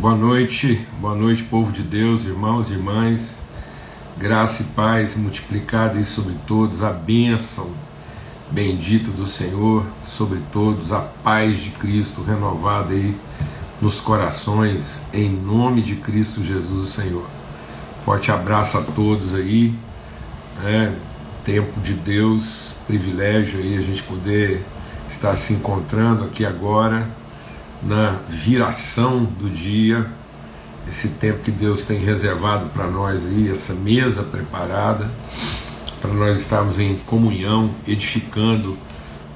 [0.00, 3.42] Boa noite, boa noite, povo de Deus, irmãos e irmãs.
[4.16, 7.72] Graça e paz multiplicada sobre todos, a bênção
[8.48, 13.12] bendita do Senhor sobre todos, a paz de Cristo renovada aí
[13.82, 17.26] nos corações, em nome de Cristo Jesus, o Senhor.
[18.04, 19.74] Forte abraço a todos aí,
[20.62, 20.94] né?
[21.44, 24.64] tempo de Deus, privilégio aí a gente poder
[25.10, 27.04] estar se encontrando aqui agora
[27.82, 30.10] na viração do dia,
[30.88, 35.10] esse tempo que Deus tem reservado para nós aí, essa mesa preparada
[36.00, 38.78] para nós estarmos em comunhão, edificando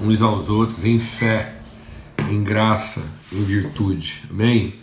[0.01, 1.55] uns aos outros em fé,
[2.29, 4.23] em graça, em virtude.
[4.29, 4.73] Amém?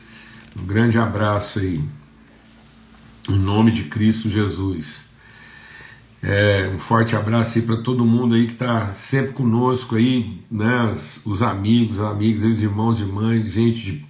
[0.58, 1.82] Um grande abraço aí,
[3.28, 5.09] em nome de Cristo Jesus.
[6.22, 10.90] É, um forte abraço aí para todo mundo aí que está sempre conosco aí, né?
[10.92, 14.04] Os, os amigos, as amigas, os irmãos e irmãs, gente de,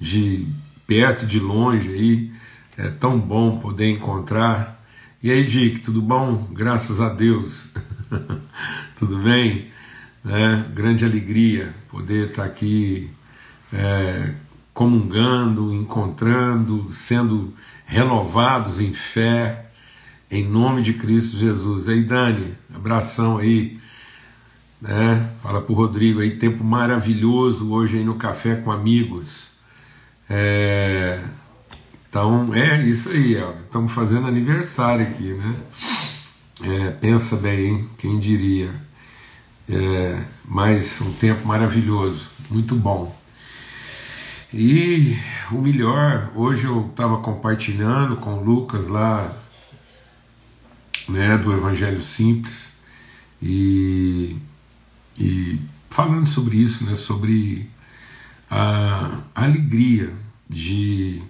[0.00, 0.48] de
[0.86, 2.32] perto de longe aí.
[2.76, 4.84] É tão bom poder encontrar.
[5.22, 6.48] E aí, Dick, tudo bom?
[6.52, 7.70] Graças a Deus.
[8.98, 9.68] tudo bem?
[10.26, 13.10] É, grande alegria poder estar tá aqui
[13.72, 14.34] é,
[14.72, 17.54] comungando, encontrando, sendo
[17.86, 19.63] renovados em fé
[20.30, 21.88] em nome de Cristo Jesus.
[21.88, 23.78] Aí, Dani, abração aí.
[24.80, 25.30] Né?
[25.42, 29.52] Fala pro Rodrigo aí, tempo maravilhoso hoje aí no Café com Amigos.
[30.28, 31.22] É...
[32.08, 35.56] Então, é isso aí, estamos fazendo aniversário aqui, né?
[36.62, 37.90] É, pensa bem, hein?
[37.98, 38.70] quem diria.
[39.68, 43.12] É, mas um tempo maravilhoso, muito bom.
[44.52, 45.16] E
[45.50, 49.34] o melhor, hoje eu estava compartilhando com o Lucas lá
[51.08, 52.74] né, do Evangelho Simples
[53.42, 54.36] e,
[55.18, 55.58] e
[55.90, 57.68] falando sobre isso, né, sobre
[58.50, 60.12] a, alegria
[60.48, 61.22] de,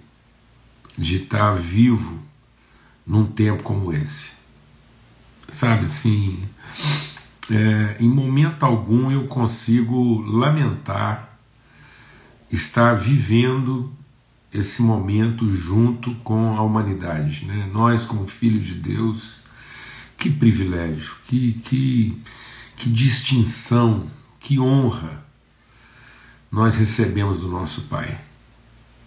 [0.97, 2.19] de estar vivo
[3.05, 4.31] num tempo como esse.
[5.49, 6.47] Sabe assim,
[7.51, 11.37] é, em momento algum eu consigo lamentar
[12.51, 13.93] estar vivendo
[14.51, 17.45] esse momento junto com a humanidade.
[17.45, 17.69] Né?
[17.71, 19.44] Nós, como filhos de Deus,
[20.25, 22.21] que privilégio, que, que,
[22.77, 24.07] que distinção,
[24.39, 25.23] que honra
[26.49, 28.19] nós recebemos do nosso Pai.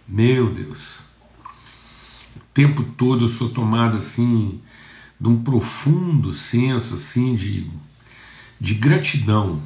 [0.07, 1.01] Meu Deus,
[2.37, 4.61] o tempo todo eu sou tomado assim
[5.21, 7.69] de um profundo senso assim de,
[8.61, 9.61] de gratidão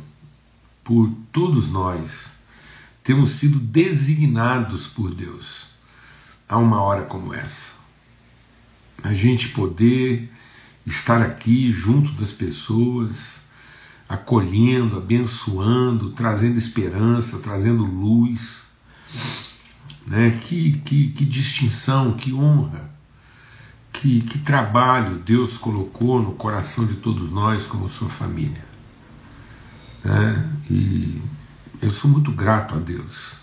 [0.83, 2.33] por todos nós
[3.05, 5.67] termos sido designados por Deus
[6.49, 7.75] a uma hora como essa.
[9.03, 10.33] A gente poder
[10.87, 13.43] estar aqui junto das pessoas,
[14.09, 18.63] acolhendo, abençoando, trazendo esperança, trazendo luz.
[20.07, 20.31] Né?
[20.43, 22.91] Que, que, que distinção, que honra,
[23.93, 28.65] que, que trabalho Deus colocou no coração de todos nós como sua família.
[30.05, 30.51] Né?
[30.69, 31.23] E
[31.81, 33.37] eu sou muito grato a Deus.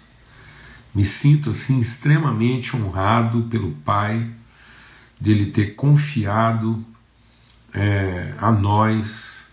[0.93, 4.29] Me sinto assim extremamente honrado pelo Pai
[5.19, 6.83] dele ter confiado
[7.73, 9.43] é, a nós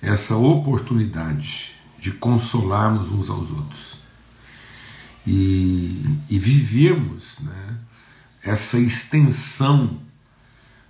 [0.00, 4.00] essa oportunidade de consolarmos uns aos outros
[5.26, 7.78] e, e vivemos né,
[8.42, 10.00] essa extensão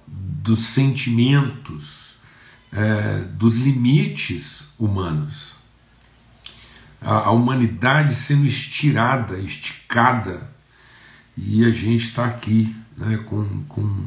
[0.07, 2.15] dos sentimentos,
[2.73, 5.55] é, dos limites humanos.
[7.01, 10.49] A, a humanidade sendo estirada, esticada,
[11.37, 14.07] e a gente está aqui né, com, com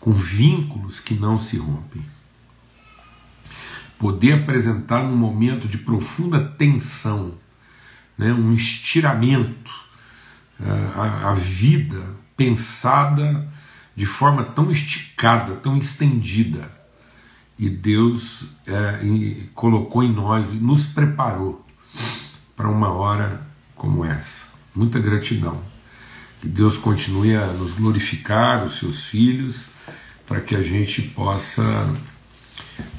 [0.00, 2.02] com vínculos que não se rompem.
[3.98, 7.34] Poder apresentar num momento de profunda tensão,
[8.16, 9.72] né, um estiramento,
[10.94, 13.48] a, a vida pensada
[13.94, 16.70] de forma tão esticada, tão estendida.
[17.58, 21.66] E Deus é, e colocou em nós, nos preparou
[22.54, 23.44] para uma hora
[23.74, 24.46] como essa.
[24.74, 25.60] Muita gratidão.
[26.40, 29.70] Que Deus continue a nos glorificar, os seus filhos,
[30.26, 31.62] para que a gente possa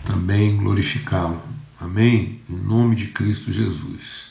[0.05, 1.41] também glorificá-lo.
[1.79, 2.41] Amém?
[2.49, 4.29] Em nome de Cristo Jesus.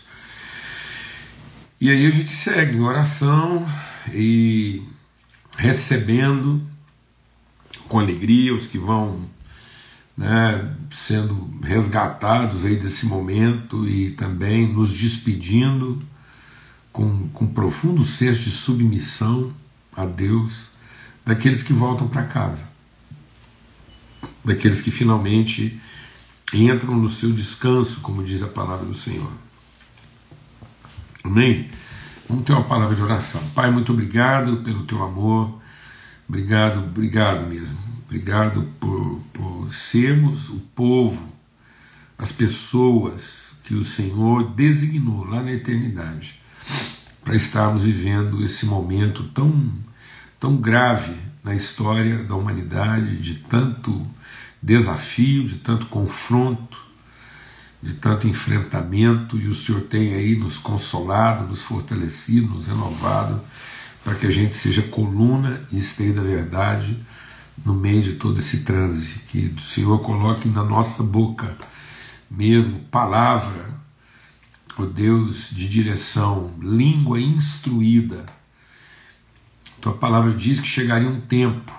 [1.80, 3.66] E aí a gente segue em oração
[4.12, 4.82] e
[5.56, 6.60] recebendo
[7.88, 9.20] com alegria os que vão
[10.16, 16.02] né, sendo resgatados aí desse momento e também nos despedindo
[16.98, 19.52] com, com profundo senso de submissão
[19.96, 20.70] a Deus
[21.24, 22.66] daqueles que voltam para casa
[24.44, 25.80] daqueles que finalmente
[26.52, 29.30] entram no seu descanso, como diz a palavra do Senhor.
[31.22, 31.70] Amém?
[32.28, 33.40] Vamos ter uma palavra de oração.
[33.50, 35.60] Pai, muito obrigado pelo teu amor.
[36.28, 37.78] Obrigado, obrigado mesmo.
[38.06, 41.32] Obrigado por, por sermos o povo,
[42.16, 46.37] as pessoas que o Senhor designou lá na eternidade
[47.22, 49.70] para estarmos vivendo esse momento tão,
[50.40, 54.06] tão grave na história da humanidade, de tanto
[54.62, 56.80] desafio, de tanto confronto,
[57.82, 63.40] de tanto enfrentamento, e o Senhor tem aí nos consolado, nos fortalecido, nos renovado,
[64.02, 66.98] para que a gente seja coluna e esteja da verdade
[67.64, 71.56] no meio de todo esse transe, que o Senhor coloque na nossa boca
[72.30, 73.77] mesmo palavra,
[74.78, 78.24] ó Deus, de direção, língua instruída.
[79.80, 81.72] Tua palavra diz que chegaria um tempo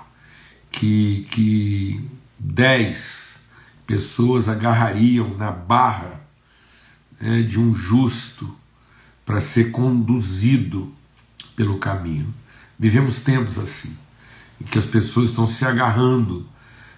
[0.69, 3.39] que, que dez
[3.87, 6.21] pessoas agarrariam na barra
[7.19, 8.53] né, de um justo
[9.25, 10.93] para ser conduzido
[11.55, 12.33] pelo caminho.
[12.77, 13.97] Vivemos tempos assim,
[14.59, 16.47] em que as pessoas estão se agarrando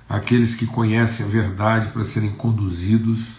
[0.08, 3.38] àqueles que conhecem a verdade para serem conduzidos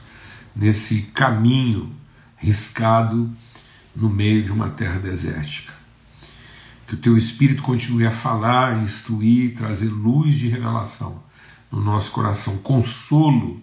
[0.55, 1.95] nesse caminho
[2.43, 3.31] riscado
[3.95, 5.73] no meio de uma terra desértica.
[6.87, 11.23] Que o teu Espírito continue a falar, instruir, trazer luz de revelação
[11.71, 13.63] no nosso coração, consolo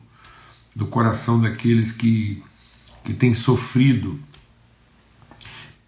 [0.76, 2.42] do coração daqueles que,
[3.04, 4.20] que têm sofrido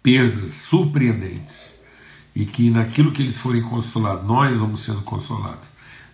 [0.02, 1.72] perdas surpreendentes
[2.34, 5.68] e que naquilo que eles forem consolados, nós vamos sendo consolados,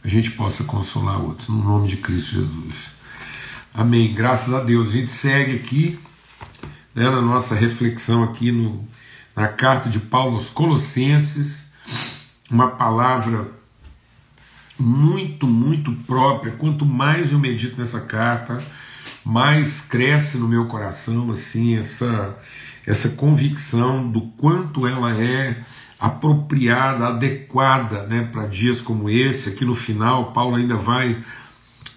[0.04, 2.98] a gente possa consolar outros, no nome de Cristo Jesus.
[3.74, 4.12] Amém.
[4.14, 4.88] Graças a Deus.
[4.88, 5.98] A gente segue aqui
[6.98, 8.84] né, na nossa reflexão aqui no,
[9.36, 11.72] na carta de Paulo aos Colossenses,
[12.50, 13.48] uma palavra
[14.76, 16.52] muito, muito própria.
[16.52, 18.60] Quanto mais eu medito nessa carta,
[19.24, 22.36] mais cresce no meu coração assim essa
[22.84, 25.62] essa convicção do quanto ela é
[26.00, 29.50] apropriada, adequada, né, para dias como esse.
[29.50, 31.22] Aqui no final, Paulo ainda vai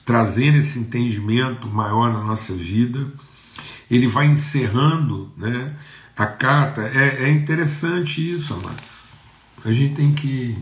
[0.06, 3.08] trazendo esse entendimento maior na nossa vida.
[3.92, 5.74] Ele vai encerrando, né,
[6.18, 6.82] a carta.
[6.82, 9.02] É, é interessante isso, amados.
[9.64, 10.58] A gente tem que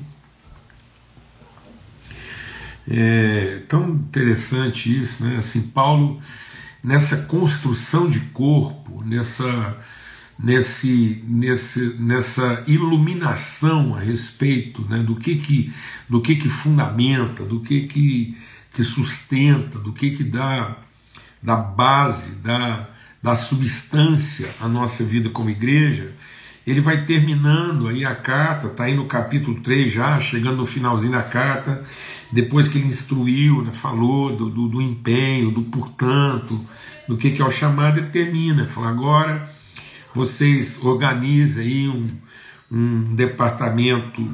[2.91, 5.37] é tão interessante isso, né?
[5.37, 6.19] Assim, Paulo
[6.83, 9.77] nessa construção de corpo, nessa
[10.41, 15.73] nesse, nesse, nessa iluminação a respeito né, do que que
[16.07, 18.37] do que que fundamenta, do que que,
[18.73, 20.77] que sustenta, do que que dá
[21.43, 22.87] da base, da,
[23.21, 26.11] da substância à nossa vida como igreja,
[26.65, 31.11] ele vai terminando aí a carta, está aí no capítulo 3 já, chegando no finalzinho
[31.11, 31.83] da carta,
[32.31, 36.63] depois que ele instruiu, né, falou do, do, do, empenho, do portanto,
[37.07, 39.49] do que, que é o chamado, ele termina, fala, agora
[40.13, 42.07] vocês organizem aí um,
[42.71, 44.27] um departamento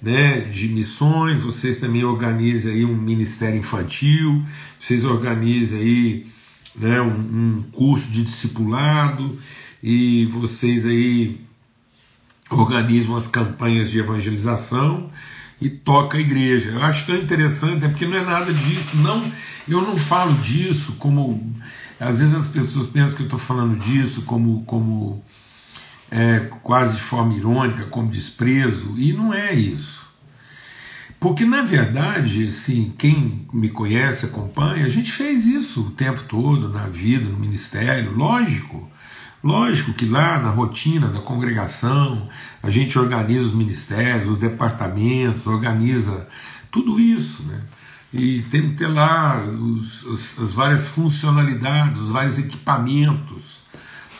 [0.00, 4.42] né, de missões, vocês também organizem aí um ministério infantil,
[4.80, 6.26] vocês organizem aí
[6.76, 9.38] né, um, um curso de discipulado
[9.82, 11.40] e vocês aí
[12.50, 15.10] organizam as campanhas de evangelização
[15.60, 16.70] e toca a igreja.
[16.70, 18.96] Eu acho tão interessante, é porque não é nada disso.
[18.96, 19.24] Não,
[19.68, 21.54] eu não falo disso como.
[21.98, 25.24] Às vezes as pessoas pensam que eu estou falando disso como, como
[26.10, 30.03] é, quase de forma irônica, como desprezo, e não é isso.
[31.24, 36.68] Porque, na verdade, assim, quem me conhece, acompanha, a gente fez isso o tempo todo,
[36.68, 38.90] na vida, no ministério, lógico.
[39.42, 42.28] Lógico que lá na rotina da congregação
[42.62, 46.28] a gente organiza os ministérios, os departamentos, organiza
[46.70, 47.62] tudo isso, né?
[48.12, 53.62] E tem que ter lá os, os, as várias funcionalidades, os vários equipamentos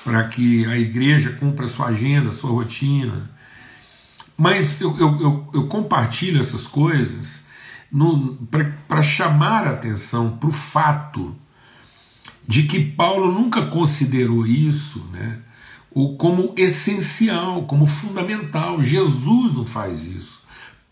[0.02, 3.33] para que a igreja cumpra a sua agenda, a sua rotina.
[4.36, 7.44] Mas eu, eu, eu, eu compartilho essas coisas
[8.88, 11.34] para chamar a atenção para o fato
[12.46, 15.38] de que Paulo nunca considerou isso né,
[16.18, 18.82] como essencial, como fundamental.
[18.82, 20.42] Jesus não faz isso.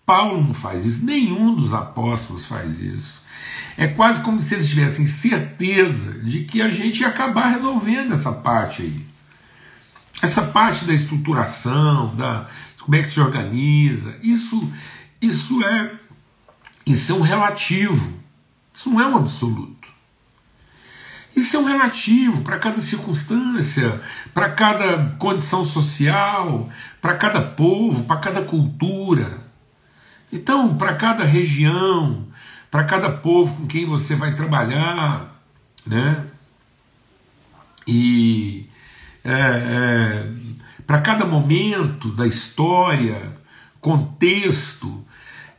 [0.06, 3.22] Paulo não faz isso, nenhum dos apóstolos faz isso.
[3.76, 8.32] É quase como se eles tivessem certeza de que a gente ia acabar resolvendo essa
[8.32, 9.12] parte aí.
[10.20, 12.46] Essa parte da estruturação, da
[12.82, 14.70] como é que se organiza, isso,
[15.20, 16.02] isso é
[16.86, 18.20] isso é um relativo.
[18.74, 19.88] Isso não é um absoluto.
[21.34, 24.00] Isso é um relativo para cada circunstância,
[24.34, 26.68] para cada condição social,
[27.00, 29.40] para cada povo, para cada cultura.
[30.30, 32.26] Então, para cada região,
[32.70, 35.40] para cada povo com quem você vai trabalhar,
[35.86, 36.26] né?
[37.86, 38.66] E
[39.24, 40.32] é, é,
[40.86, 43.36] para cada momento da história,
[43.80, 45.04] contexto.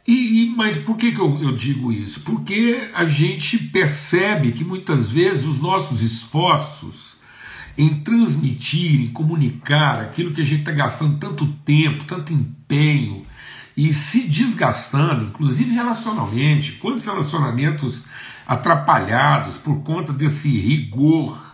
[0.08, 2.22] E, e, mas por que, que eu, eu digo isso?
[2.22, 7.14] Porque a gente percebe que muitas vezes os nossos esforços
[7.78, 13.26] em transmitir, em comunicar aquilo que a gente está gastando tanto tempo, tanto empenho
[13.76, 18.06] e se desgastando, inclusive relacionalmente, quantos relacionamentos
[18.48, 21.53] atrapalhados por conta desse rigor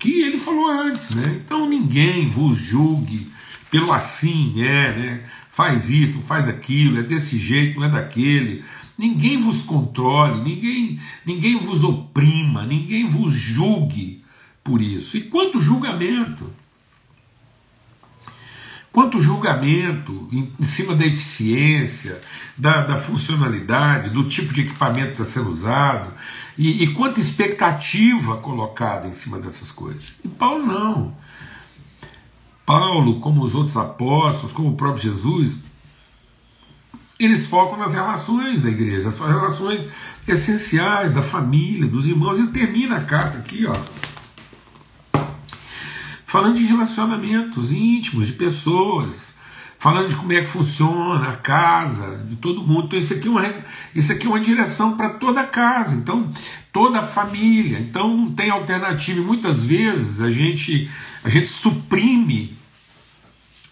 [0.00, 1.40] que ele falou antes, né?
[1.44, 3.30] Então ninguém vos julgue
[3.70, 5.24] pelo assim é, né?
[5.50, 8.64] Faz isto, faz aquilo, é desse jeito, não é daquele.
[8.96, 14.24] Ninguém vos controle, ninguém, ninguém vos oprima, ninguém vos julgue
[14.64, 15.16] por isso.
[15.16, 16.50] E quanto julgamento?
[18.92, 22.20] Quanto julgamento em, em cima da eficiência,
[22.58, 26.12] da, da, funcionalidade, do tipo de equipamento que está sendo usado,
[26.60, 30.16] e, e quanta expectativa colocada em cima dessas coisas.
[30.22, 31.16] E Paulo não.
[32.66, 35.56] Paulo, como os outros apóstolos, como o próprio Jesus,
[37.18, 39.88] eles focam nas relações da igreja, as relações
[40.28, 42.38] essenciais da família, dos irmãos.
[42.38, 45.20] Ele termina a carta aqui, ó,
[46.26, 49.34] falando de relacionamentos íntimos, de pessoas,
[49.80, 52.84] falando de como é que funciona a casa, de todo mundo.
[52.84, 53.54] Então, isso aqui é uma,
[53.94, 56.30] isso aqui é uma direção para toda a casa, então,
[56.70, 57.80] toda a família.
[57.80, 59.18] Então, não tem alternativa.
[59.18, 60.90] E muitas vezes a gente,
[61.24, 62.54] a gente suprime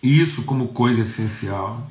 [0.03, 1.91] isso como coisa essencial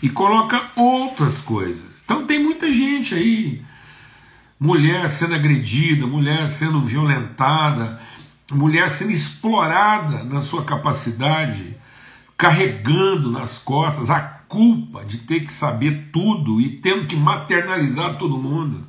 [0.00, 2.02] e coloca outras coisas.
[2.04, 3.62] Então, tem muita gente aí,
[4.60, 8.00] mulher sendo agredida, mulher sendo violentada
[8.52, 11.75] mulher sendo explorada na sua capacidade,
[12.36, 18.38] carregando nas costas a culpa de ter que saber tudo e tendo que maternalizar todo
[18.38, 18.86] mundo,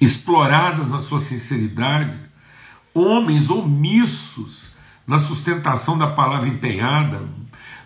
[0.00, 2.16] exploradas na sua sinceridade,
[2.92, 4.74] homens omissos
[5.06, 7.22] na sustentação da palavra empenhada,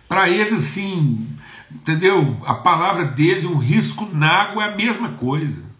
[0.08, 1.28] para eles assim,
[1.70, 2.40] entendeu?
[2.44, 5.70] A palavra deles, um risco na água é a mesma coisa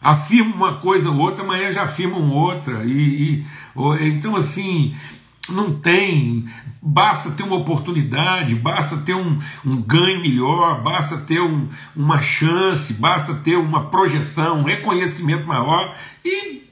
[0.00, 2.84] afirma uma coisa ou outra, amanhã já afirmam outra.
[2.84, 3.46] E, e,
[4.00, 4.96] então, assim,
[5.48, 6.48] não tem.
[6.80, 12.94] Basta ter uma oportunidade, basta ter um, um ganho melhor, basta ter um, uma chance,
[12.94, 15.94] basta ter uma projeção, um reconhecimento maior
[16.24, 16.62] e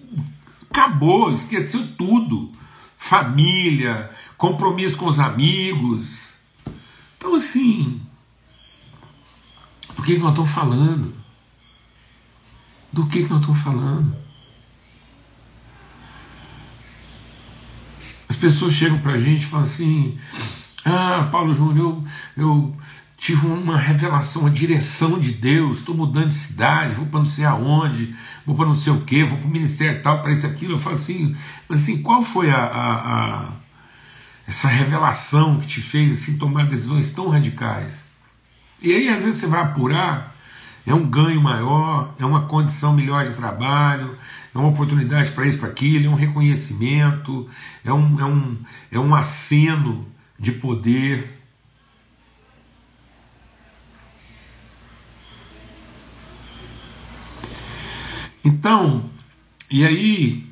[0.70, 2.50] acabou, esqueceu tudo.
[2.96, 6.34] Família, compromisso com os amigos.
[7.16, 8.00] Então, assim,
[9.94, 11.14] por que nós estamos falando?
[12.92, 14.25] Do que, que nós estamos falando?
[18.36, 20.18] As pessoas chegam para a gente e falam assim:
[20.84, 22.04] Ah, Paulo Júnior,
[22.36, 22.76] eu, eu
[23.16, 27.46] tive uma revelação, uma direção de Deus, estou mudando de cidade, vou para não sei
[27.46, 28.14] aonde,
[28.44, 30.74] vou para não sei o que, vou para o ministério tal, para isso, aquilo.
[30.74, 31.34] Eu falo assim,
[31.70, 33.48] assim, qual foi a, a, a,
[34.46, 38.04] essa revelação que te fez assim, tomar decisões tão radicais?
[38.82, 40.36] E aí, às vezes, você vai apurar,
[40.86, 44.14] é um ganho maior, é uma condição melhor de trabalho,
[44.56, 47.46] é uma oportunidade para isso, para aquilo, é um reconhecimento,
[47.84, 48.58] é um, é um,
[48.90, 50.06] é um aceno
[50.38, 51.38] de poder.
[58.42, 59.10] Então,
[59.70, 60.46] e aí,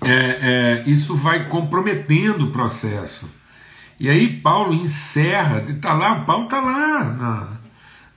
[0.00, 3.30] é, é, isso vai comprometendo o processo.
[4.00, 7.48] E aí Paulo encerra, está lá, Paulo está lá na,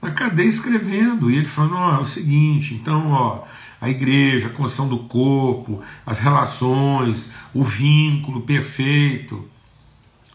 [0.02, 3.44] na cadeia escrevendo, e ele falando: oh, é o seguinte, então, ó,
[3.86, 9.48] a igreja, a construção do corpo, as relações, o vínculo perfeito,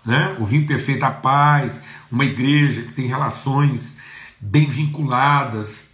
[0.06, 0.36] né?
[0.40, 1.80] o vínculo perfeito, a paz,
[2.12, 3.98] uma igreja que tem relações
[4.40, 5.92] bem vinculadas,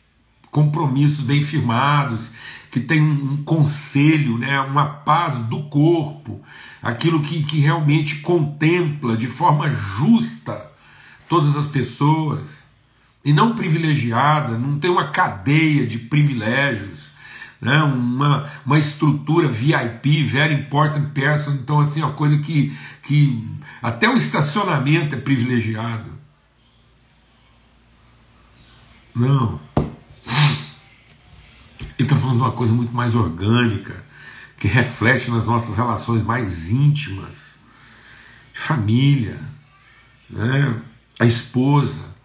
[0.52, 2.32] compromissos bem firmados,
[2.72, 4.60] que tem um conselho, né?
[4.62, 6.42] uma paz do corpo,
[6.82, 10.72] aquilo que, que realmente contempla de forma justa
[11.28, 12.66] todas as pessoas
[13.26, 17.12] e não privilegiada, não tem uma cadeia de privilégios,
[17.62, 17.82] né?
[17.84, 23.48] uma, uma estrutura VIP, very important person, então assim, uma coisa que, que
[23.82, 26.18] até o estacionamento é privilegiado.
[29.16, 29.60] Não.
[31.98, 34.06] Ele está falando de uma coisa muito mais orgânica,
[34.58, 37.58] que reflete nas nossas relações mais íntimas,
[38.54, 39.40] família,
[40.30, 40.80] né?
[41.20, 42.16] a esposa,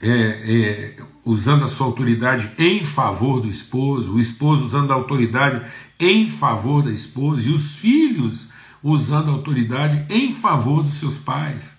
[0.00, 5.62] é, é, usando a sua autoridade em favor do esposo, o esposo usando a autoridade
[6.00, 8.48] em favor da esposa, e os filhos
[8.82, 11.76] usando a autoridade em favor dos seus pais.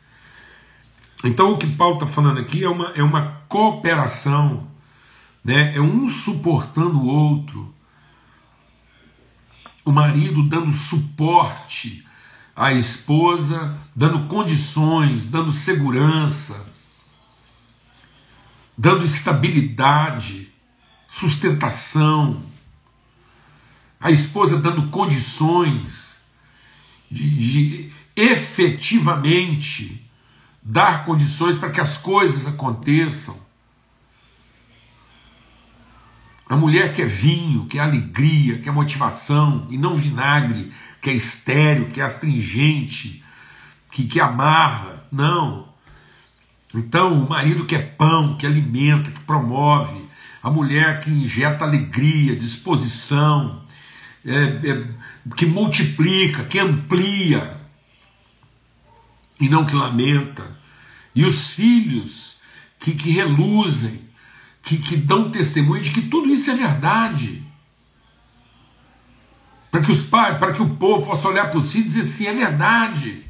[1.24, 4.68] Então, o que Paulo está falando aqui é uma, é uma cooperação,
[5.44, 5.76] né?
[5.76, 7.74] é um suportando o outro.
[9.84, 12.06] o marido dando suporte
[12.56, 16.69] à esposa, dando condições, dando segurança,
[18.80, 20.50] dando estabilidade,
[21.06, 22.42] sustentação,
[24.00, 26.22] a esposa dando condições
[27.12, 30.10] de, de efetivamente
[30.64, 33.38] dar condições para que as coisas aconteçam.
[36.48, 40.72] A mulher quer vinho, quer alegria, quer motivação, e não vinagre,
[41.02, 43.22] que é estéreo, que é astringente,
[43.92, 45.06] que, que amarra.
[45.12, 45.69] Não.
[46.74, 50.08] Então, o marido quer pão, que alimenta, que promove,
[50.42, 53.64] a mulher que injeta alegria, disposição,
[54.26, 54.34] é,
[54.70, 54.88] é,
[55.36, 57.60] que multiplica, que amplia,
[59.40, 60.58] e não que lamenta,
[61.16, 62.38] e os filhos
[62.80, 64.08] que, que reluzem,
[64.62, 67.44] que, que dão testemunho de que tudo isso é verdade.
[69.72, 72.28] Para que os pais, para que o povo possa olhar para filhos e dizer sim,
[72.28, 73.24] é verdade.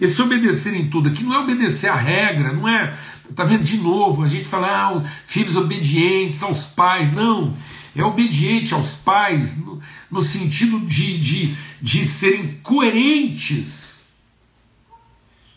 [0.00, 2.94] Esse obedecer em tudo aqui não é obedecer à regra, não é.
[3.28, 4.22] Está vendo de novo?
[4.22, 7.12] A gente fala, ah, filhos obedientes aos pais.
[7.12, 7.54] Não.
[7.94, 13.96] É obediente aos pais no, no sentido de, de, de serem coerentes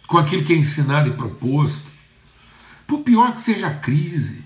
[0.07, 1.89] com aquilo que é ensinado e proposto.
[2.87, 4.43] Por pior que seja a crise,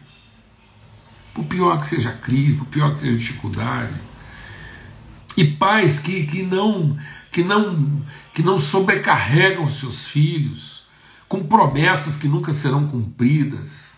[1.34, 3.94] por pior que seja a crise, por pior que seja a dificuldade.
[5.36, 6.98] E pais que, que não
[7.32, 8.02] que não
[8.34, 10.84] que não sobrecarregam seus filhos
[11.28, 13.94] com promessas que nunca serão cumpridas,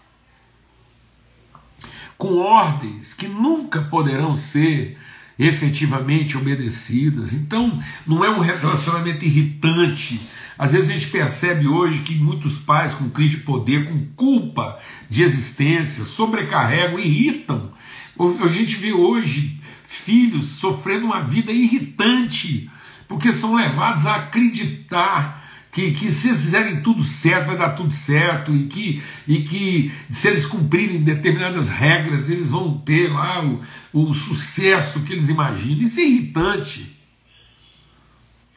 [2.18, 4.98] com ordens que nunca poderão ser
[5.38, 7.34] efetivamente obedecidas.
[7.34, 7.77] Então,
[8.08, 10.22] não é um relacionamento irritante.
[10.58, 14.80] Às vezes a gente percebe hoje que muitos pais com crise de poder, com culpa
[15.10, 17.74] de existência, sobrecarregam, irritam.
[18.18, 19.60] A gente vê hoje
[19.96, 22.70] filhos sofrendo uma vida irritante
[23.08, 27.92] porque são levados a acreditar que, que se eles fizerem tudo certo, vai dar tudo
[27.92, 33.62] certo, e que, e que se eles cumprirem determinadas regras, eles vão ter lá o,
[33.92, 35.81] o sucesso que eles imaginam.
[35.81, 36.96] Isso é irritante.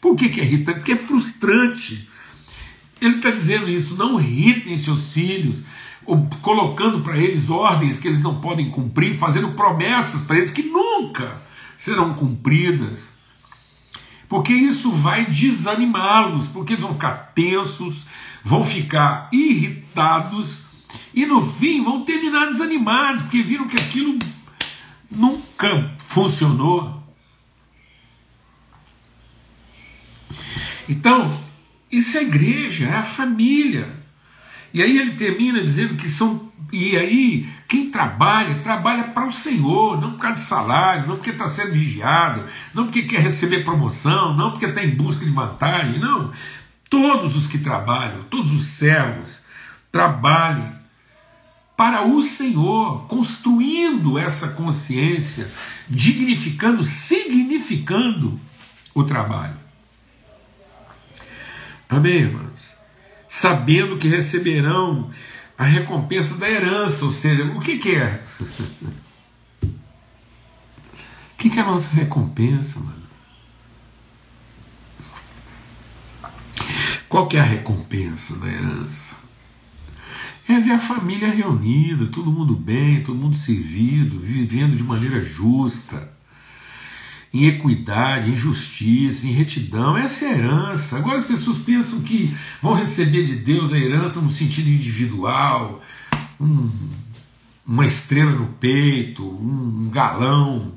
[0.01, 0.79] Por que, que é irritante?
[0.79, 2.09] Porque é frustrante.
[3.01, 5.65] Ele está dizendo isso, não irritem seus filhos,
[6.41, 11.43] colocando para eles ordens que eles não podem cumprir, fazendo promessas para eles que nunca
[11.77, 13.19] serão cumpridas
[14.29, 18.05] porque isso vai desanimá-los, porque eles vão ficar tensos,
[18.45, 20.67] vão ficar irritados
[21.15, 24.19] e no fim vão terminar desanimados, porque viram que aquilo
[25.11, 27.03] nunca funcionou.
[30.87, 31.39] Então,
[31.91, 33.98] isso é igreja, é a família.
[34.73, 39.99] E aí ele termina dizendo que são e aí, quem trabalha, trabalha para o Senhor,
[39.99, 44.37] não por causa de salário, não porque está sendo vigiado, não porque quer receber promoção,
[44.37, 46.31] não porque está em busca de vantagem, não.
[46.91, 49.43] Todos os que trabalham, todos os servos,
[49.91, 50.77] trabalhem
[51.75, 55.51] para o Senhor, construindo essa consciência,
[55.89, 58.39] dignificando, significando
[58.93, 59.57] o trabalho.
[61.89, 62.58] Amém, irmãos?
[63.29, 65.11] Sabendo que receberão
[65.57, 68.23] a recompensa da herança, ou seja, o que, que é?
[68.41, 69.67] o
[71.37, 73.03] que, que é a nossa recompensa, mano?
[77.09, 79.17] Qual que é a recompensa da herança?
[80.49, 86.18] É ver a família reunida, todo mundo bem, todo mundo servido, vivendo de maneira justa
[87.33, 89.97] em equidade, em justiça, em retidão.
[89.97, 90.97] Essa é a herança.
[90.97, 95.83] Agora as pessoas pensam que vão receber de Deus a herança no sentido individual,
[96.41, 96.71] um,
[97.67, 100.73] uma estrela no peito, um, galão,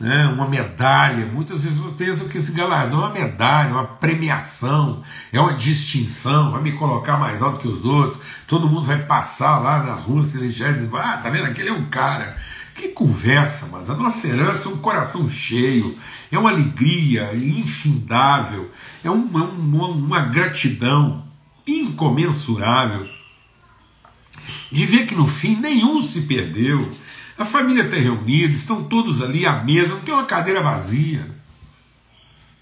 [0.00, 1.26] né, uma medalha.
[1.26, 6.62] Muitas pessoas pensam que esse galardão é uma medalha, uma premiação, é uma distinção, vai
[6.62, 8.24] me colocar mais alto que os outros.
[8.48, 11.46] Todo mundo vai passar lá nas ruas celestiais e dizer: Ah, tá vendo?
[11.46, 12.36] Aquele é um cara.
[12.76, 15.96] Que conversa, mas a nossa herança é um coração cheio,
[16.30, 18.70] é uma alegria infindável,
[19.02, 21.26] é uma, uma, uma gratidão
[21.66, 23.08] incomensurável
[24.70, 26.90] de ver que no fim nenhum se perdeu.
[27.38, 31.30] A família está reunida, estão todos ali à mesa, não tem uma cadeira vazia.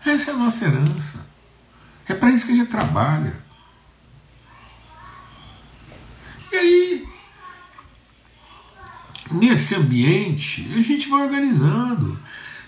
[0.04, 1.26] Essa é a nossa herança.
[2.06, 3.42] É para isso que a gente trabalha.
[6.52, 7.08] E aí,
[9.34, 12.18] nesse ambiente, a gente vai organizando.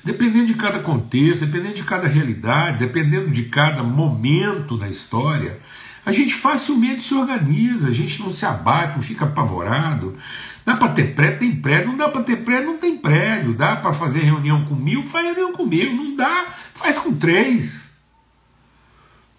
[0.04, 5.58] dependendo de cada contexto, dependendo de cada realidade, dependendo de cada momento da história,
[6.04, 10.16] a gente facilmente se organiza, a gente não se abate, não fica apavorado.
[10.64, 13.52] Dá para ter prédio, tem prédio, não dá para ter prédio, não tem prédio.
[13.52, 15.92] Dá para fazer reunião com mil, faz reunião com mil.
[15.96, 17.85] Não dá, faz com três.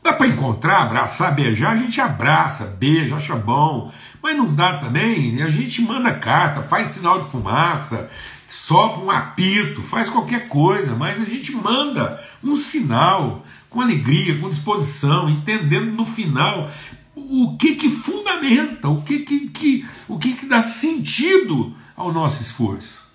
[0.07, 3.91] Dá para encontrar, abraçar, beijar, a gente abraça, beija, acha bom.
[4.23, 8.09] Mas não dá também, a gente manda carta, faz sinal de fumaça,
[8.47, 14.47] sopra um apito, faz qualquer coisa, mas a gente manda um sinal com alegria, com
[14.47, 16.71] disposição, entendendo no final
[17.13, 22.41] o que que fundamenta, o que que, que o que que dá sentido ao nosso
[22.41, 23.05] esforço.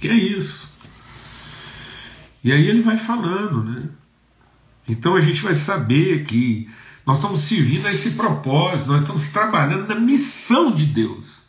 [0.00, 0.70] Que é isso.
[2.42, 3.88] E aí ele vai falando, né?
[4.88, 6.68] Então a gente vai saber que
[7.06, 11.40] nós estamos servindo a esse propósito, nós estamos trabalhando na missão de Deus.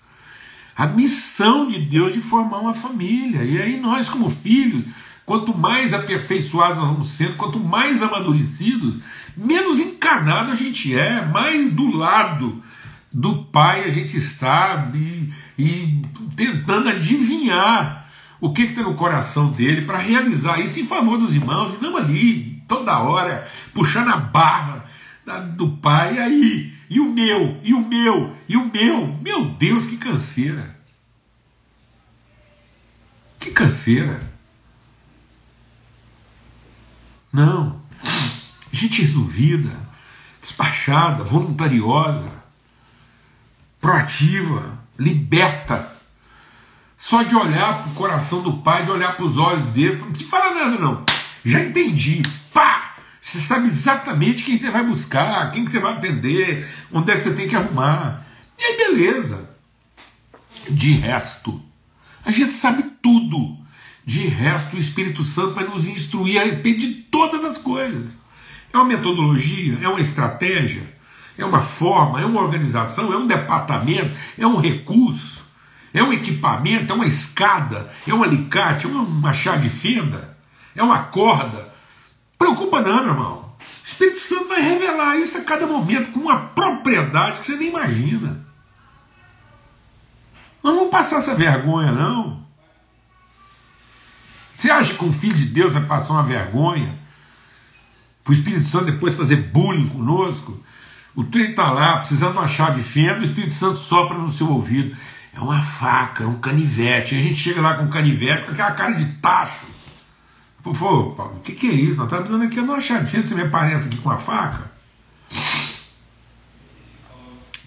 [0.75, 3.43] A missão de Deus de formar uma família.
[3.43, 4.85] E aí nós, como filhos,
[5.25, 8.95] Quanto mais aperfeiçoados nós vamos sendo, quanto mais amadurecidos,
[9.37, 12.61] menos encarnado a gente é, mais do lado
[13.13, 16.01] do Pai a gente está e, e
[16.35, 18.00] tentando adivinhar
[18.41, 21.95] o que está no coração dele para realizar isso em favor dos irmãos, e não
[21.95, 24.85] ali, toda hora, puxando a barra
[25.55, 29.95] do Pai, aí, e o meu, e o meu, e o meu, meu Deus, que
[29.95, 30.75] canseira!
[33.39, 34.19] Que canseira!
[37.31, 37.79] Não.
[38.71, 39.69] Gente resolvida,
[40.41, 42.31] despachada, voluntariosa,
[43.79, 45.90] proativa, liberta.
[47.11, 50.11] Só de olhar para o coração do pai, de olhar para os olhos dele, não
[50.11, 51.03] precisa falar nada, não.
[51.43, 52.21] Já entendi.
[52.53, 52.95] Pá!
[53.19, 57.21] Você sabe exatamente quem você vai buscar, quem que você vai atender, onde é que
[57.21, 58.25] você tem que arrumar.
[58.57, 59.53] E aí, beleza.
[60.69, 61.61] De resto,
[62.23, 63.57] a gente sabe tudo.
[64.05, 68.15] De resto, o Espírito Santo vai nos instruir a respeito de todas as coisas.
[68.71, 70.83] É uma metodologia, é uma estratégia,
[71.37, 75.40] é uma forma, é uma organização, é um departamento, é um recurso,
[75.93, 80.37] é um equipamento, é uma escada, é um alicate, é uma chave fenda,
[80.75, 81.69] é uma corda.
[82.37, 83.55] Preocupa não, meu irmão.
[83.59, 87.69] O Espírito Santo vai revelar isso a cada momento com uma propriedade que você nem
[87.69, 88.45] imagina.
[90.63, 92.45] Não vamos passar essa vergonha, não.
[94.53, 96.99] Você acha que um filho de Deus vai passar uma vergonha?
[98.23, 100.63] Para o Espírito Santo depois fazer bullying conosco?
[101.15, 104.49] O trem está lá, precisando de uma chave fenda, o Espírito Santo sopra no seu
[104.49, 104.95] ouvido.
[105.33, 107.15] É uma faca, é um canivete.
[107.15, 109.67] E a gente chega lá com um canivete com aquela cara de tacho.
[110.61, 111.97] Pô, pô, o que, que é isso?
[111.97, 114.71] Nós estamos dizendo aqui uma fenda, você me aparece aqui com a faca?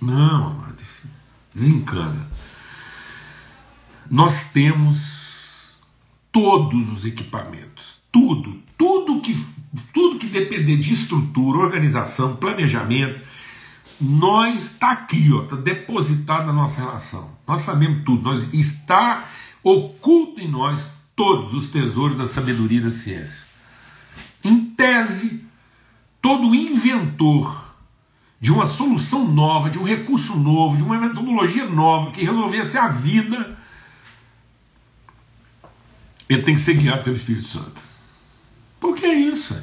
[0.01, 0.77] Não, amado,
[1.53, 2.29] desencana.
[4.11, 5.75] Nós temos
[6.31, 9.35] todos os equipamentos, tudo, tudo que,
[9.93, 13.23] tudo que depender de estrutura, organização, planejamento,
[14.01, 17.34] nós está aqui, ó, está depositado na nossa relação.
[17.47, 19.25] Nós sabemos tudo, nós, está
[19.63, 23.45] oculto em nós todos os tesouros da sabedoria e da ciência.
[24.43, 25.45] Em tese,
[26.21, 27.75] todo inventor
[28.41, 32.89] de uma solução nova, de um recurso novo, de uma metodologia nova que resolvesse a
[32.89, 33.57] vida
[36.29, 37.81] ele tem que ser guiado pelo Espírito Santo.
[38.81, 39.61] Por que isso?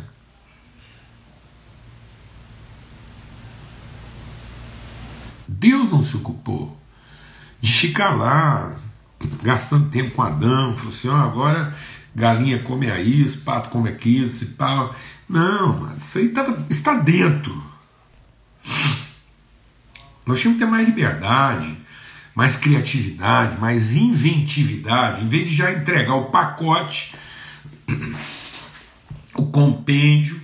[5.48, 6.80] Deus não se ocupou
[7.62, 8.76] de ficar lá
[9.44, 11.74] gastando tempo com Adão, falou assim: ó, agora
[12.16, 14.94] galinha come isso, pato come aquilo, e tal.
[15.30, 17.64] Não, mano, isso aí tá, está dentro.
[20.26, 21.78] Nós tínhamos que ter mais liberdade,
[22.36, 27.16] mais criatividade, mais inventividade, em vez de já entregar o pacote,
[29.36, 30.42] o compêndio,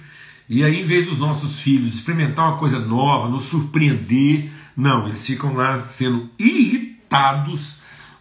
[0.49, 5.25] e aí, em vez dos nossos filhos experimentar uma coisa nova, nos surpreender, não, eles
[5.25, 6.86] ficam lá sendo irritados,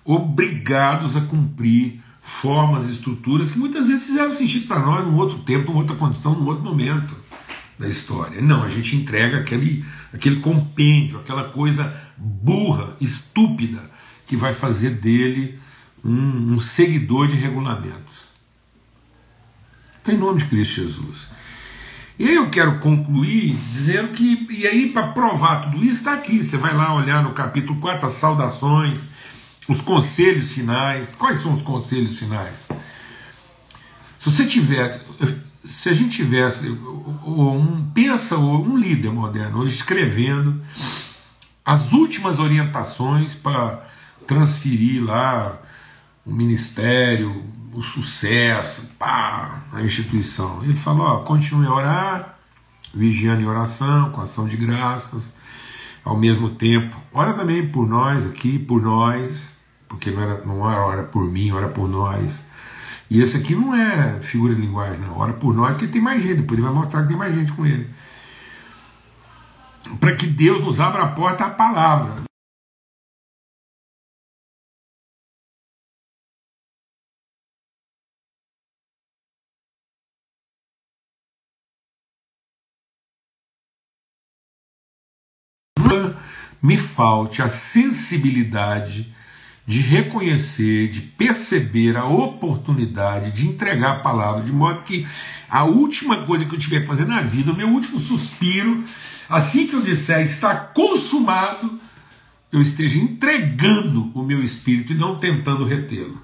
[0.05, 5.67] obrigados a cumprir formas, estruturas que muitas vezes fizeram sentido para nós num outro tempo,
[5.67, 7.15] numa outra condição, num outro momento
[7.79, 8.41] da história.
[8.41, 13.91] Não, a gente entrega aquele, aquele compêndio, aquela coisa burra, estúpida,
[14.27, 15.59] que vai fazer dele
[16.05, 18.27] um, um seguidor de regulamentos.
[20.01, 21.29] Então, em nome de Cristo Jesus.
[22.19, 26.43] E eu quero concluir dizendo que, e aí para provar tudo isso, está aqui.
[26.43, 28.99] Você vai lá olhar no capítulo 4 as saudações,
[29.69, 31.15] os conselhos finais.
[31.19, 32.55] Quais são os conselhos finais?
[34.19, 34.99] Se você tiver,
[35.63, 40.61] se a gente tivesse um pensa um líder moderno escrevendo
[41.65, 43.85] as últimas orientações para
[44.27, 45.61] transferir lá
[46.25, 47.45] o ministério,
[47.77, 50.65] o sucesso, pá, a instituição.
[50.65, 52.39] Ele falou: ó, continue a orar,
[52.93, 55.37] vigiando em oração, com ação de graças,
[56.03, 56.97] ao mesmo tempo.
[57.13, 59.47] Ora também por nós aqui, por nós,
[59.87, 62.43] porque não era, não era ora por mim, ora por nós.
[63.11, 65.19] E esse aqui não é figura de linguagem, não.
[65.19, 66.41] Ora por nós, porque tem mais gente.
[66.41, 67.89] Depois ele vai mostrar que tem mais gente com ele.
[70.01, 72.26] Para que Deus nos abra a porta à palavra.
[86.63, 89.15] Me falte a sensibilidade
[89.67, 95.07] de reconhecer, de perceber a oportunidade de entregar a palavra, de modo que
[95.49, 98.85] a última coisa que eu tiver que fazer na vida, o meu último suspiro,
[99.29, 101.79] assim que eu disser está consumado,
[102.53, 106.23] eu esteja entregando o meu espírito e não tentando retê-lo.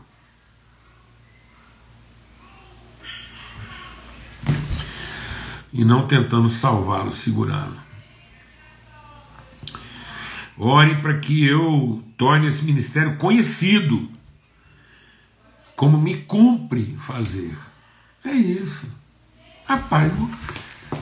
[5.73, 7.82] E não tentando salvá-lo, segurá-lo.
[10.65, 14.09] Ore para que eu torne esse ministério conhecido,
[15.75, 17.53] como me cumpre fazer.
[18.25, 18.95] É isso.
[19.65, 20.13] Rapaz,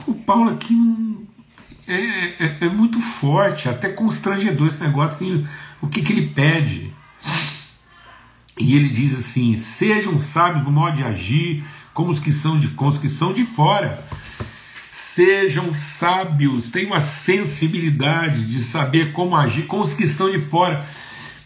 [0.07, 0.75] o, Paulo aqui
[1.87, 5.47] é, é, é, muito forte, até constrangedor esse negócio, assim,
[5.79, 6.91] o que, que ele pede.
[8.59, 12.69] E ele diz assim: sejam sábios no modo de agir, como os que são de,
[12.69, 14.03] como os que são de fora
[14.91, 20.85] Sejam sábios, tenham a sensibilidade de saber como agir com os que estão de fora.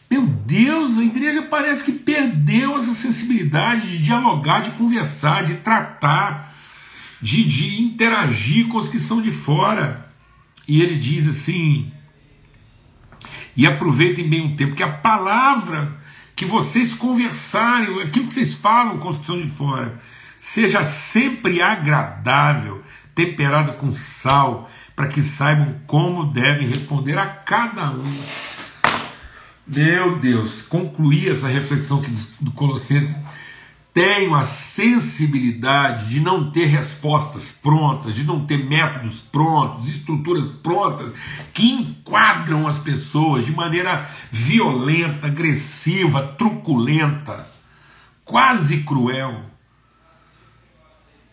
[0.09, 6.55] Meu Deus, a igreja parece que perdeu essa sensibilidade de dialogar, de conversar, de tratar,
[7.21, 10.11] de, de interagir com os que estão de fora.
[10.67, 11.91] E ele diz assim:
[13.55, 15.95] e aproveitem bem o tempo, que a palavra
[16.35, 20.01] que vocês conversarem, aquilo que vocês falam com os que estão de fora,
[20.39, 22.83] seja sempre agradável,
[23.15, 28.17] temperada com sal, para que saibam como devem responder a cada um.
[29.65, 33.15] Meu Deus, concluir essa reflexão aqui do Colossenses.
[33.93, 41.13] Tenho a sensibilidade de não ter respostas prontas, de não ter métodos prontos, estruturas prontas
[41.53, 47.49] que enquadram as pessoas de maneira violenta, agressiva, truculenta,
[48.25, 49.54] quase cruel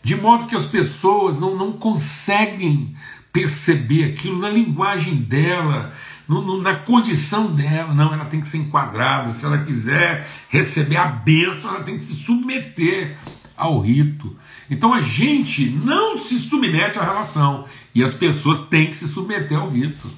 [0.03, 2.95] de modo que as pessoas não, não conseguem
[3.33, 5.93] perceber aquilo na linguagem dela,
[6.29, 7.95] no, no, na condição dela.
[7.95, 9.33] Não, ela tem que ser enquadrada.
[9.33, 13.17] Se ela quiser receber a bênção, ela tem que se submeter
[13.57, 14.37] ao rito.
[14.69, 19.59] Então a gente não se submete à relação e as pessoas têm que se submeter
[19.59, 20.11] ao rito.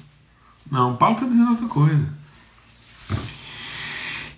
[0.69, 2.13] Não, Paulo está dizendo outra coisa.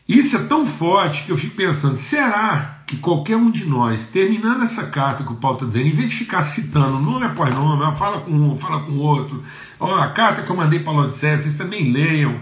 [0.08, 4.64] Isso é tão forte que eu fico pensando: será que qualquer um de nós, terminando
[4.64, 7.98] essa carta que o Paulo está dizendo, em vez de ficar citando nome após nome,
[7.98, 9.44] fala com um, fala com outro,
[9.78, 12.40] ó, a carta que eu mandei para a Laodiceia, vocês também leiam.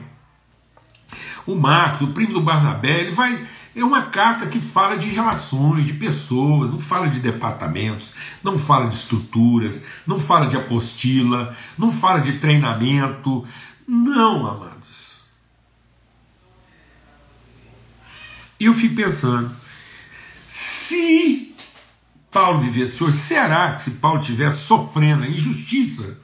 [1.48, 3.44] O Marcos, o primo do Barnabé, ele vai.
[3.76, 8.88] É uma carta que fala de relações, de pessoas, não fala de departamentos, não fala
[8.88, 13.44] de estruturas, não fala de apostila, não fala de treinamento.
[13.88, 14.76] Não, amado.
[18.60, 19.52] E eu fico pensando,
[20.56, 21.54] se
[22.32, 26.18] Paulo vivesse hoje, será que se Paulo estivesse sofrendo a injustiça,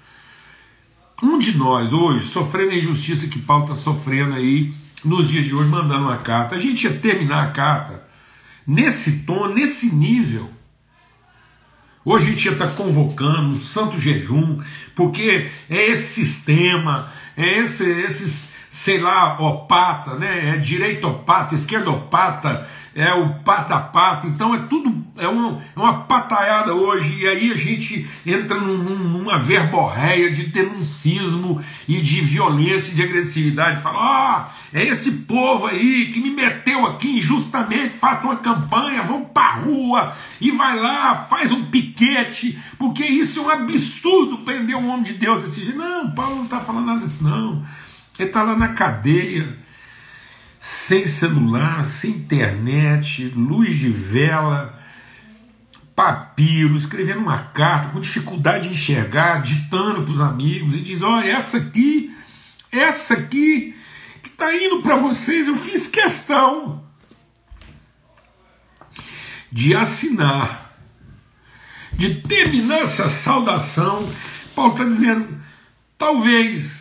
[1.22, 5.54] um de nós hoje, sofrendo a injustiça que Paulo está sofrendo aí, nos dias de
[5.54, 8.08] hoje, mandando uma carta, a gente ia terminar a carta
[8.65, 10.50] nesse tom, nesse nível.
[12.06, 14.62] Hoje a gente ia estar tá convocando um santo jejum,
[14.96, 20.52] porque é esse sistema, é esse, esses sei lá, opata, né?
[20.52, 27.20] É direitopata, esquerdopata, é o pata-pata, então é tudo, é uma, é uma pataiada hoje,
[27.20, 33.04] e aí a gente entra num, numa verborreia de denuncismo e de violência e de
[33.04, 38.38] agressividade, fala, ó, oh, é esse povo aí que me meteu aqui injustamente, faz uma
[38.38, 44.38] campanha, vão pra rua, e vai lá, faz um piquete, porque isso é um absurdo
[44.40, 45.74] prender um homem de Deus desse.
[45.74, 47.62] Não, Paulo não está falando nada disso, não.
[48.24, 49.58] Está lá na cadeia,
[50.60, 54.80] sem celular, sem internet, luz de vela,
[55.96, 61.32] papiro, escrevendo uma carta, com dificuldade de enxergar, ditando para os amigos, e diz: olha,
[61.32, 62.16] essa aqui,
[62.72, 63.76] essa aqui
[64.22, 66.84] que está indo para vocês, eu fiz questão
[69.52, 70.76] de assinar,
[71.92, 74.08] de terminar essa saudação.
[74.56, 75.42] Paulo está dizendo:
[75.98, 76.81] talvez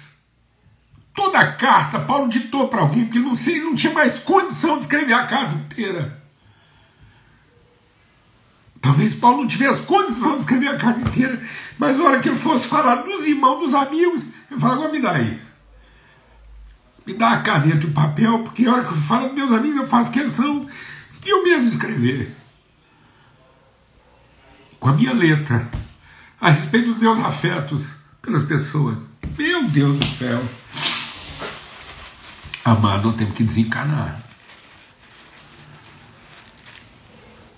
[1.21, 4.83] toda a carta Paulo ditou para alguém, porque não sei, não tinha mais condição de
[4.83, 6.19] escrever a carta inteira.
[8.81, 11.39] Talvez Paulo não tivesse condição de escrever a carta inteira,
[11.79, 15.03] mas na hora que ele fosse falar dos irmãos, dos amigos, ele fala, agora me
[15.03, 15.39] dá aí.
[17.05, 19.53] Me dá a caneta e o papel, porque a hora que eu falo dos meus
[19.53, 20.67] amigos, eu faço questão
[21.21, 22.35] de eu mesmo escrever.
[24.79, 25.69] Com a minha letra,
[26.41, 29.01] a respeito dos meus afetos pelas pessoas.
[29.37, 30.43] Meu Deus do céu.
[32.65, 34.21] Amado, nós temos que desencanar.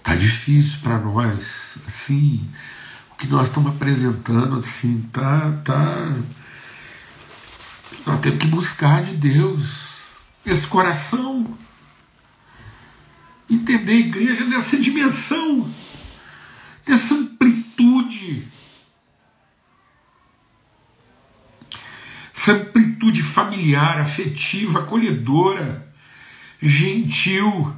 [0.03, 2.49] Tá difícil para nós, assim,
[3.13, 6.17] o que nós estamos apresentando, assim, tá, tá.
[8.07, 10.03] Nós temos que buscar de Deus
[10.47, 11.57] esse coração,
[13.51, 15.69] entender a igreja nessa dimensão,
[16.87, 18.52] nessa amplitude
[22.43, 25.87] essa amplitude familiar, afetiva, acolhedora,
[26.61, 27.73] gentil,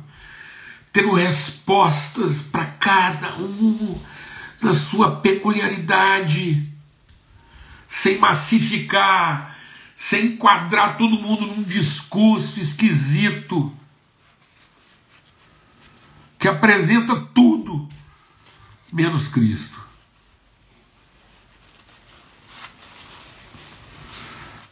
[0.90, 4.00] tendo respostas para cada um
[4.62, 6.66] na sua peculiaridade,
[7.86, 9.54] sem massificar,
[9.94, 13.70] sem enquadrar todo mundo num discurso esquisito
[16.38, 17.86] que apresenta tudo
[18.90, 19.83] menos Cristo.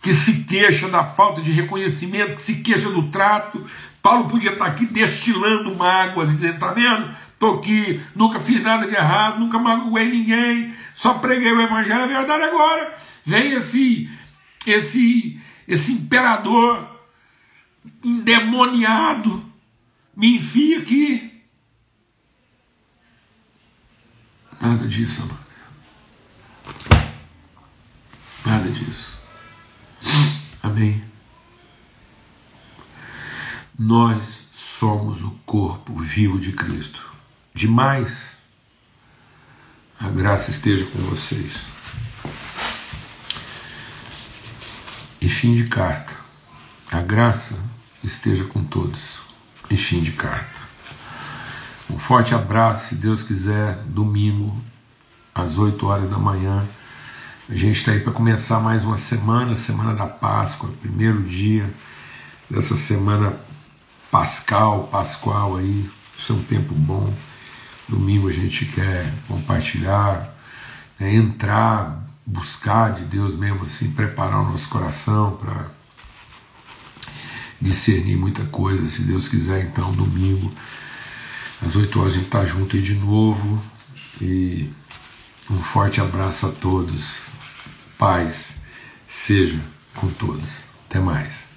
[0.02, 3.64] Que se queixa da falta de reconhecimento, que se queixa do trato.
[4.02, 7.16] Paulo podia estar aqui destilando mágoas e dizendo: está vendo?
[7.32, 12.06] Estou aqui, nunca fiz nada de errado, nunca magoei ninguém, só preguei o evangelho, a
[12.06, 12.96] verdade agora.
[13.24, 14.10] Vem esse,
[14.66, 17.00] esse, esse imperador
[18.04, 19.44] endemoniado,
[20.16, 21.32] me enfia aqui.
[24.60, 25.42] Nada disso, amado.
[28.46, 29.11] Nada disso.
[33.78, 37.12] Nós somos o corpo vivo de Cristo.
[37.54, 38.38] Demais.
[39.98, 41.66] A graça esteja com vocês.
[45.20, 46.14] E fim de carta.
[46.90, 47.58] A graça
[48.02, 49.20] esteja com todos.
[49.70, 50.60] E fim de carta.
[51.88, 54.56] Um forte abraço, se Deus quiser, domingo,
[55.34, 56.66] às 8 horas da manhã.
[57.48, 61.68] A gente está aí para começar mais uma semana, semana da Páscoa, primeiro dia
[62.48, 63.36] dessa semana
[64.12, 65.90] pascal, pascual aí.
[66.16, 67.12] Isso é um tempo bom.
[67.88, 70.32] Domingo a gente quer compartilhar,
[71.00, 75.68] né, entrar, buscar de Deus mesmo assim, preparar o nosso coração para
[77.60, 79.64] discernir muita coisa, se Deus quiser.
[79.64, 80.54] Então, domingo,
[81.60, 83.60] às 8 horas, a gente está junto aí de novo.
[84.20, 84.70] E
[85.50, 87.31] um forte abraço a todos
[88.02, 88.56] paz
[89.06, 89.60] seja
[89.94, 90.64] com todos.
[90.88, 91.51] Até mais.